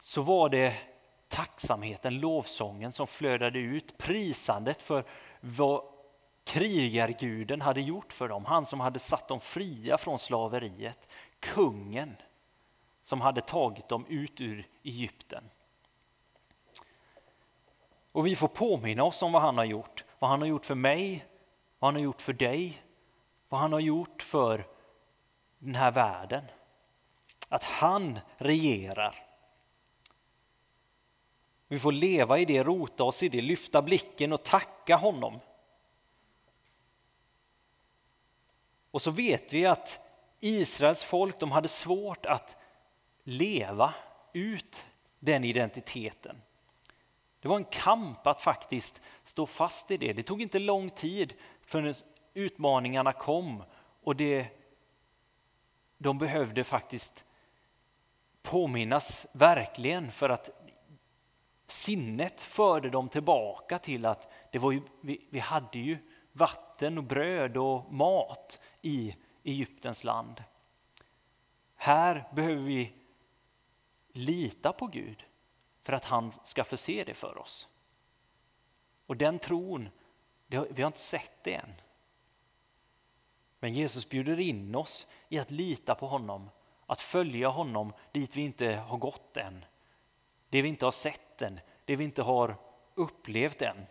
så 0.00 0.22
var 0.22 0.48
det 0.48 0.76
tacksamheten, 1.28 2.20
lovsången 2.20 2.92
som 2.92 3.06
flödade 3.06 3.58
ut, 3.58 3.98
prisandet 3.98 4.82
för 4.82 5.04
vad 5.40 5.82
krigarguden 6.44 7.60
hade 7.60 7.80
gjort 7.80 8.12
för 8.12 8.28
dem. 8.28 8.44
Han 8.44 8.66
som 8.66 8.80
hade 8.80 8.98
satt 8.98 9.28
dem 9.28 9.40
fria 9.40 9.98
från 9.98 10.18
slaveriet. 10.18 11.08
Kungen 11.40 12.16
som 13.02 13.20
hade 13.20 13.40
tagit 13.40 13.88
dem 13.88 14.06
ut 14.08 14.40
ur 14.40 14.68
Egypten. 14.82 15.44
Och 18.12 18.26
vi 18.26 18.36
får 18.36 18.48
påminna 18.48 19.04
oss 19.04 19.22
om 19.22 19.32
vad 19.32 19.42
han 19.42 19.58
har 19.58 19.64
gjort. 19.64 20.04
Vad 20.18 20.30
han 20.30 20.40
har 20.40 20.48
gjort 20.48 20.64
för 20.64 20.74
mig, 20.74 21.26
vad 21.78 21.88
han 21.88 21.94
har 21.94 22.02
gjort 22.02 22.20
för 22.20 22.32
dig, 22.32 22.82
vad 23.48 23.60
han 23.60 23.72
har 23.72 23.80
gjort 23.80 24.22
för 24.22 24.66
den 25.58 25.74
här 25.74 25.90
världen. 25.90 26.44
Att 27.48 27.64
han 27.64 28.18
regerar. 28.36 29.25
Vi 31.68 31.78
får 31.78 31.92
leva 31.92 32.38
i 32.38 32.44
det, 32.44 32.62
rota 32.62 33.04
oss 33.04 33.22
i 33.22 33.28
det, 33.28 33.40
lyfta 33.40 33.82
blicken 33.82 34.32
och 34.32 34.42
tacka 34.42 34.96
honom. 34.96 35.40
Och 38.90 39.02
så 39.02 39.10
vet 39.10 39.52
vi 39.52 39.66
att 39.66 40.00
Israels 40.40 41.04
folk 41.04 41.40
de 41.40 41.52
hade 41.52 41.68
svårt 41.68 42.26
att 42.26 42.56
leva 43.22 43.94
ut 44.32 44.86
den 45.18 45.44
identiteten. 45.44 46.42
Det 47.40 47.48
var 47.48 47.56
en 47.56 47.64
kamp 47.64 48.26
att 48.26 48.40
faktiskt 48.40 49.00
stå 49.24 49.46
fast 49.46 49.90
i 49.90 49.96
det. 49.96 50.12
Det 50.12 50.22
tog 50.22 50.42
inte 50.42 50.58
lång 50.58 50.90
tid 50.90 51.34
förrän 51.62 51.94
utmaningarna 52.34 53.12
kom 53.12 53.62
och 54.02 54.16
det, 54.16 54.46
de 55.98 56.18
behövde 56.18 56.64
faktiskt 56.64 57.24
påminnas 58.42 59.26
verkligen 59.32 60.12
för 60.12 60.28
att 60.28 60.50
sinnet 61.66 62.42
förde 62.42 62.90
dem 62.90 63.08
tillbaka 63.08 63.78
till 63.78 64.06
att 64.06 64.32
det 64.52 64.58
var 64.58 64.72
ju, 64.72 64.82
vi, 65.00 65.26
vi 65.30 65.38
hade 65.38 65.78
ju 65.78 65.98
vatten 66.32 66.98
och 66.98 67.04
bröd 67.04 67.56
och 67.56 67.92
mat 67.92 68.60
i 68.82 69.16
Egyptens 69.44 70.04
land. 70.04 70.42
Här 71.74 72.28
behöver 72.34 72.62
vi 72.62 72.92
lita 74.12 74.72
på 74.72 74.86
Gud 74.86 75.24
för 75.82 75.92
att 75.92 76.04
han 76.04 76.32
ska 76.44 76.64
förse 76.64 77.04
det 77.04 77.14
för 77.14 77.38
oss. 77.38 77.68
Och 79.06 79.16
den 79.16 79.38
tron, 79.38 79.88
vi 80.46 80.56
har 80.56 80.86
inte 80.86 81.00
sett 81.00 81.44
det 81.44 81.54
än. 81.54 81.72
Men 83.58 83.74
Jesus 83.74 84.08
bjuder 84.08 84.40
in 84.40 84.74
oss 84.74 85.06
i 85.28 85.38
att 85.38 85.50
lita 85.50 85.94
på 85.94 86.06
honom, 86.06 86.50
att 86.86 87.00
följa 87.00 87.48
honom 87.48 87.92
dit 88.12 88.36
vi 88.36 88.42
inte 88.42 88.66
har 88.66 88.98
gått 88.98 89.36
än. 89.36 89.64
Det 90.48 90.62
vi 90.62 90.68
inte 90.68 90.84
har 90.84 90.92
sett 90.92 91.42
än, 91.42 91.60
det 91.84 91.96
vi 91.96 92.04
inte 92.04 92.22
har 92.22 92.56
upplevt 92.94 93.62
än. 93.62 93.86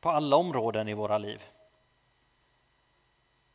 På 0.00 0.10
alla 0.10 0.36
områden 0.36 0.88
i 0.88 0.94
våra 0.94 1.18
liv. 1.18 1.42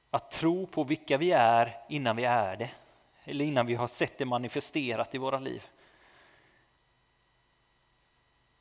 Att 0.09 0.31
tro 0.31 0.67
på 0.67 0.83
vilka 0.83 1.17
vi 1.17 1.31
är 1.31 1.77
innan 1.89 2.15
vi 2.15 2.23
är 2.23 2.55
det, 2.55 2.69
eller 3.23 3.45
innan 3.45 3.65
vi 3.65 3.75
har 3.75 3.88
sett 3.88 4.17
det 4.17 4.25
manifesterat 4.25 5.15
i 5.15 5.17
våra 5.17 5.39
liv. 5.39 5.63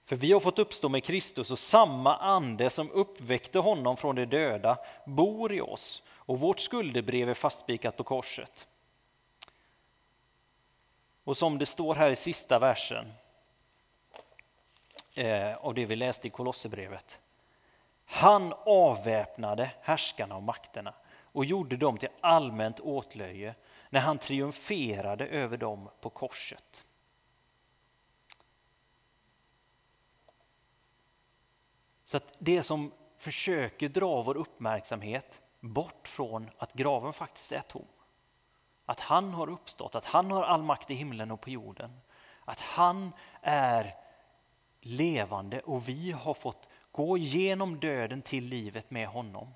För 0.04 0.16
vi 0.16 0.32
har 0.32 0.40
fått 0.40 0.58
uppstå 0.58 0.88
med 0.88 1.04
Kristus 1.04 1.50
och 1.50 1.58
samma 1.58 2.16
ande 2.16 2.70
som 2.70 2.90
uppväckte 2.90 3.58
honom 3.58 3.96
från 3.96 4.16
de 4.16 4.24
döda 4.26 4.78
bor 5.06 5.52
i 5.52 5.60
oss 5.60 6.02
och 6.08 6.40
vårt 6.40 6.60
skuldebrev 6.60 7.28
är 7.28 7.34
fastspikat 7.34 7.96
på 7.96 8.04
korset. 8.04 8.68
Och 11.24 11.36
som 11.36 11.58
det 11.58 11.66
står 11.66 11.94
här 11.94 12.10
i 12.10 12.16
sista 12.16 12.58
versen 12.58 13.12
eh, 15.14 15.56
av 15.56 15.74
det 15.74 15.84
vi 15.84 15.96
läste 15.96 16.26
i 16.26 16.30
Kolosserbrevet. 16.30 17.20
Han 18.04 18.54
avväpnade 18.66 19.70
härskarna 19.80 20.36
och 20.36 20.42
makterna 20.42 20.94
och 21.08 21.44
gjorde 21.44 21.76
dem 21.76 21.98
till 21.98 22.08
allmänt 22.20 22.80
åtlöje 22.80 23.54
när 23.90 24.00
han 24.00 24.18
triumferade 24.18 25.26
över 25.26 25.56
dem 25.56 25.88
på 26.00 26.10
korset. 26.10 26.84
Så 32.04 32.16
att 32.16 32.34
det 32.38 32.62
som 32.62 32.92
försöker 33.16 33.88
dra 33.88 34.22
vår 34.22 34.36
uppmärksamhet 34.36 35.42
bort 35.60 36.08
från 36.08 36.50
att 36.58 36.72
graven 36.72 37.12
faktiskt 37.12 37.52
är 37.52 37.60
tom. 37.60 37.86
Att 38.86 39.00
han 39.00 39.34
har 39.34 39.50
uppstått, 39.50 39.94
att 39.94 40.04
han 40.04 40.30
har 40.30 40.42
all 40.42 40.62
makt 40.62 40.90
i 40.90 40.94
himlen 40.94 41.30
och 41.30 41.40
på 41.40 41.50
jorden. 41.50 42.00
Att 42.44 42.60
han 42.60 43.12
är 43.42 43.94
levande 44.80 45.60
och 45.60 45.88
vi 45.88 46.12
har 46.12 46.34
fått 46.34 46.68
gå 46.92 47.18
igenom 47.18 47.80
döden 47.80 48.22
till 48.22 48.44
livet 48.44 48.90
med 48.90 49.08
honom. 49.08 49.54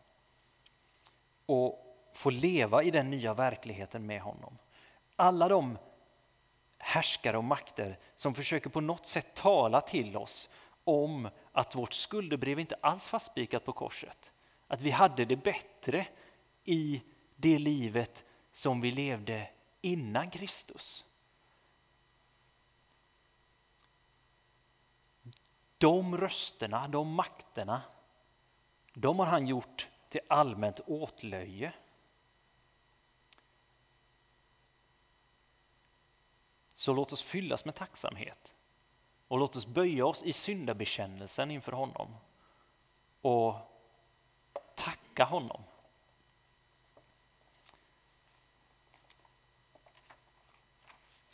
Och 1.46 1.82
få 2.12 2.30
leva 2.30 2.82
i 2.82 2.90
den 2.90 3.10
nya 3.10 3.34
verkligheten 3.34 4.06
med 4.06 4.20
honom. 4.20 4.58
Alla 5.16 5.48
de 5.48 5.78
härskare 6.78 7.36
och 7.36 7.44
makter 7.44 7.98
som 8.16 8.34
försöker 8.34 8.70
på 8.70 8.80
något 8.80 9.06
sätt 9.06 9.34
tala 9.34 9.80
till 9.80 10.16
oss 10.16 10.48
om 10.84 11.28
att 11.52 11.74
vårt 11.74 11.92
skuldebrev 11.92 12.58
inte 12.58 12.76
alls 12.80 13.06
fastspikat 13.06 13.64
på 13.64 13.72
korset. 13.72 14.32
Att 14.68 14.80
vi 14.80 14.90
hade 14.90 15.24
det 15.24 15.36
bättre 15.36 16.06
i 16.64 17.02
det 17.36 17.58
livet 17.58 18.24
som 18.56 18.80
vi 18.80 18.90
levde 18.90 19.48
innan 19.80 20.30
Kristus. 20.30 21.04
De 25.78 26.16
rösterna, 26.16 26.88
de 26.88 27.12
makterna, 27.12 27.82
de 28.94 29.18
har 29.18 29.26
han 29.26 29.46
gjort 29.46 29.88
till 30.08 30.20
allmänt 30.28 30.80
åtlöje. 30.86 31.72
Så 36.72 36.92
låt 36.92 37.12
oss 37.12 37.22
fyllas 37.22 37.64
med 37.64 37.74
tacksamhet 37.74 38.54
och 39.28 39.38
låt 39.38 39.56
oss 39.56 39.66
böja 39.66 40.06
oss 40.06 40.22
i 40.22 40.32
syndabekännelsen 40.32 41.50
inför 41.50 41.72
honom 41.72 42.16
och 43.20 43.54
tacka 44.74 45.24
honom. 45.24 45.62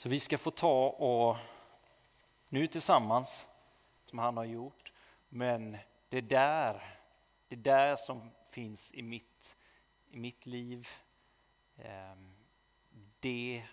Så 0.02 0.08
vi 0.08 0.20
ska 0.20 0.38
få 0.38 0.50
ta 0.50 0.88
och 0.88 1.36
nu 2.48 2.66
tillsammans 2.66 3.46
som 4.04 4.18
han 4.18 4.36
har 4.36 4.44
gjort. 4.44 4.92
Men 5.28 5.78
det 6.08 6.20
där, 6.20 6.82
det 7.48 7.56
där 7.56 7.96
som 7.96 8.30
finns 8.50 8.92
i 8.92 9.02
mitt, 9.02 9.56
i 10.10 10.16
mitt 10.16 10.46
liv, 10.46 10.88
ehm, 11.76 12.34
det, 13.20 13.66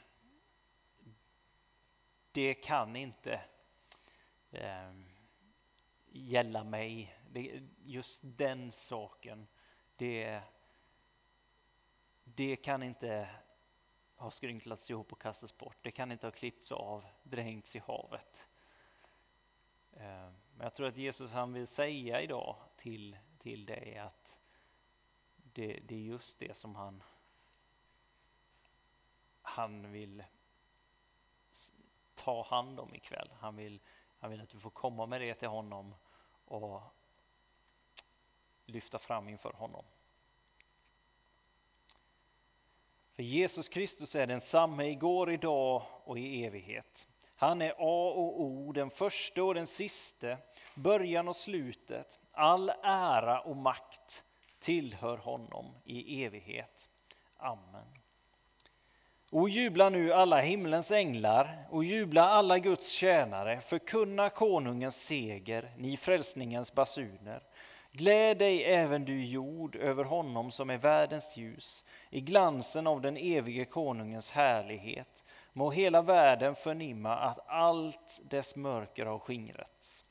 det 2.32 2.54
kan 2.54 2.96
inte 2.96 3.42
ehm, 4.52 5.06
gälla 6.10 6.64
mig. 6.64 7.16
just 7.84 8.22
den 8.24 8.72
saken, 8.72 9.48
det, 9.96 10.42
det 12.24 12.56
kan 12.56 12.84
inte 12.84 13.30
har 14.20 14.30
skrynklats 14.30 14.90
ihop 14.90 15.12
och 15.12 15.22
kastats 15.22 15.58
bort. 15.58 15.78
Det 15.82 15.92
kan 15.92 16.12
inte 16.12 16.28
ha 16.28 16.32
klippts 16.32 16.72
av, 16.72 17.06
dränkts 17.24 17.76
i 17.76 17.80
havet. 17.80 18.48
Eh, 19.94 20.30
men 20.56 20.60
jag 20.60 20.74
tror 20.74 20.88
att 20.88 20.98
Jesus 20.98 21.32
han 21.32 21.54
vill 21.54 21.68
säga 21.68 22.22
idag 22.22 22.56
till, 22.78 23.18
till 23.38 23.66
dig 23.66 23.98
att 23.98 24.38
det, 25.36 25.80
det 25.88 25.96
är 25.96 26.00
just 26.00 26.40
det 26.40 26.58
som 26.58 26.76
han, 26.76 27.04
han 29.42 29.92
vill 29.92 30.24
ta 32.14 32.44
hand 32.44 32.80
om 32.80 32.96
ikväll. 32.96 33.30
Han 33.40 33.56
vill, 33.56 33.80
han 34.20 34.32
vill 34.32 34.42
att 34.42 34.50
du 34.50 34.60
får 34.60 34.70
komma 34.70 35.06
med 35.06 35.22
det 35.22 35.34
till 35.34 35.48
honom 35.48 35.96
och 36.46 36.82
lyfta 38.66 39.00
fram 39.00 39.30
inför 39.30 39.54
honom. 39.54 39.86
För 43.20 43.24
Jesus 43.24 43.70
Kristus 43.70 44.16
är 44.16 44.28
densamme 44.28 44.86
igår, 44.86 45.32
idag 45.32 45.84
och 46.04 46.20
i 46.20 46.46
evighet. 46.46 47.08
Han 47.36 47.62
är 47.62 47.72
A 47.72 48.14
och 48.16 48.42
O, 48.42 48.72
den 48.72 48.90
första 48.90 49.44
och 49.44 49.54
den 49.54 49.68
siste, 49.68 50.38
början 50.76 51.28
och 51.28 51.36
slutet. 51.36 52.20
All 52.32 52.72
ära 52.84 53.40
och 53.40 53.56
makt 53.58 54.24
tillhör 54.60 55.18
honom 55.18 55.66
i 55.86 56.24
evighet. 56.24 56.90
Amen. 57.38 57.86
O 59.30 59.48
jubla 59.48 59.90
nu 59.90 60.14
alla 60.14 60.42
himlens 60.42 60.92
änglar 60.92 61.68
och 61.70 61.84
jubla 61.84 62.30
alla 62.30 62.60
Guds 62.60 62.90
tjänare, 62.90 63.62
förkunna 63.62 64.30
konungens 64.30 64.96
seger, 65.06 65.72
ni 65.78 65.98
frälsningens 65.98 66.74
basuner. 66.74 67.44
Gläd 67.92 68.38
dig 68.38 68.64
även 68.64 69.06
du 69.06 69.26
jord 69.26 69.76
över 69.76 70.04
honom 70.04 70.52
som 70.52 70.70
är 70.70 70.78
världens 70.78 71.38
ljus, 71.38 71.86
i 72.10 72.22
glansen 72.22 72.88
av 72.88 73.02
den 73.02 73.18
evige 73.18 73.66
konungens 73.66 74.32
härlighet. 74.32 75.24
Må 75.54 75.72
hela 75.72 76.02
världen 76.02 76.56
förnimma 76.56 77.16
att 77.16 77.40
allt 77.48 78.22
dess 78.24 78.56
mörker 78.56 79.06
har 79.06 79.20
skingrats. 79.20 80.06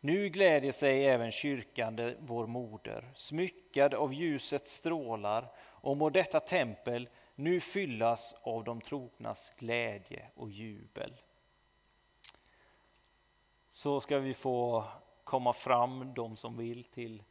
Nu 0.00 0.28
glädjer 0.28 0.72
sig 0.72 1.06
även 1.06 1.30
kyrkan, 1.30 2.14
vår 2.18 2.46
moder, 2.46 3.04
smyckad 3.14 3.94
av 3.94 4.14
ljusets 4.14 4.74
strålar, 4.74 5.52
och 5.60 5.96
må 5.96 6.10
detta 6.10 6.40
tempel 6.40 7.08
nu 7.34 7.60
fyllas 7.60 8.34
av 8.42 8.64
de 8.64 8.80
trognas 8.80 9.52
glädje 9.56 10.26
och 10.34 10.50
jubel. 10.50 11.14
Så 13.70 14.00
ska 14.00 14.18
vi 14.18 14.34
få 14.34 14.84
komma 15.24 15.52
fram, 15.52 16.14
de 16.14 16.36
som 16.36 16.56
vill, 16.56 16.84
till 16.84 17.22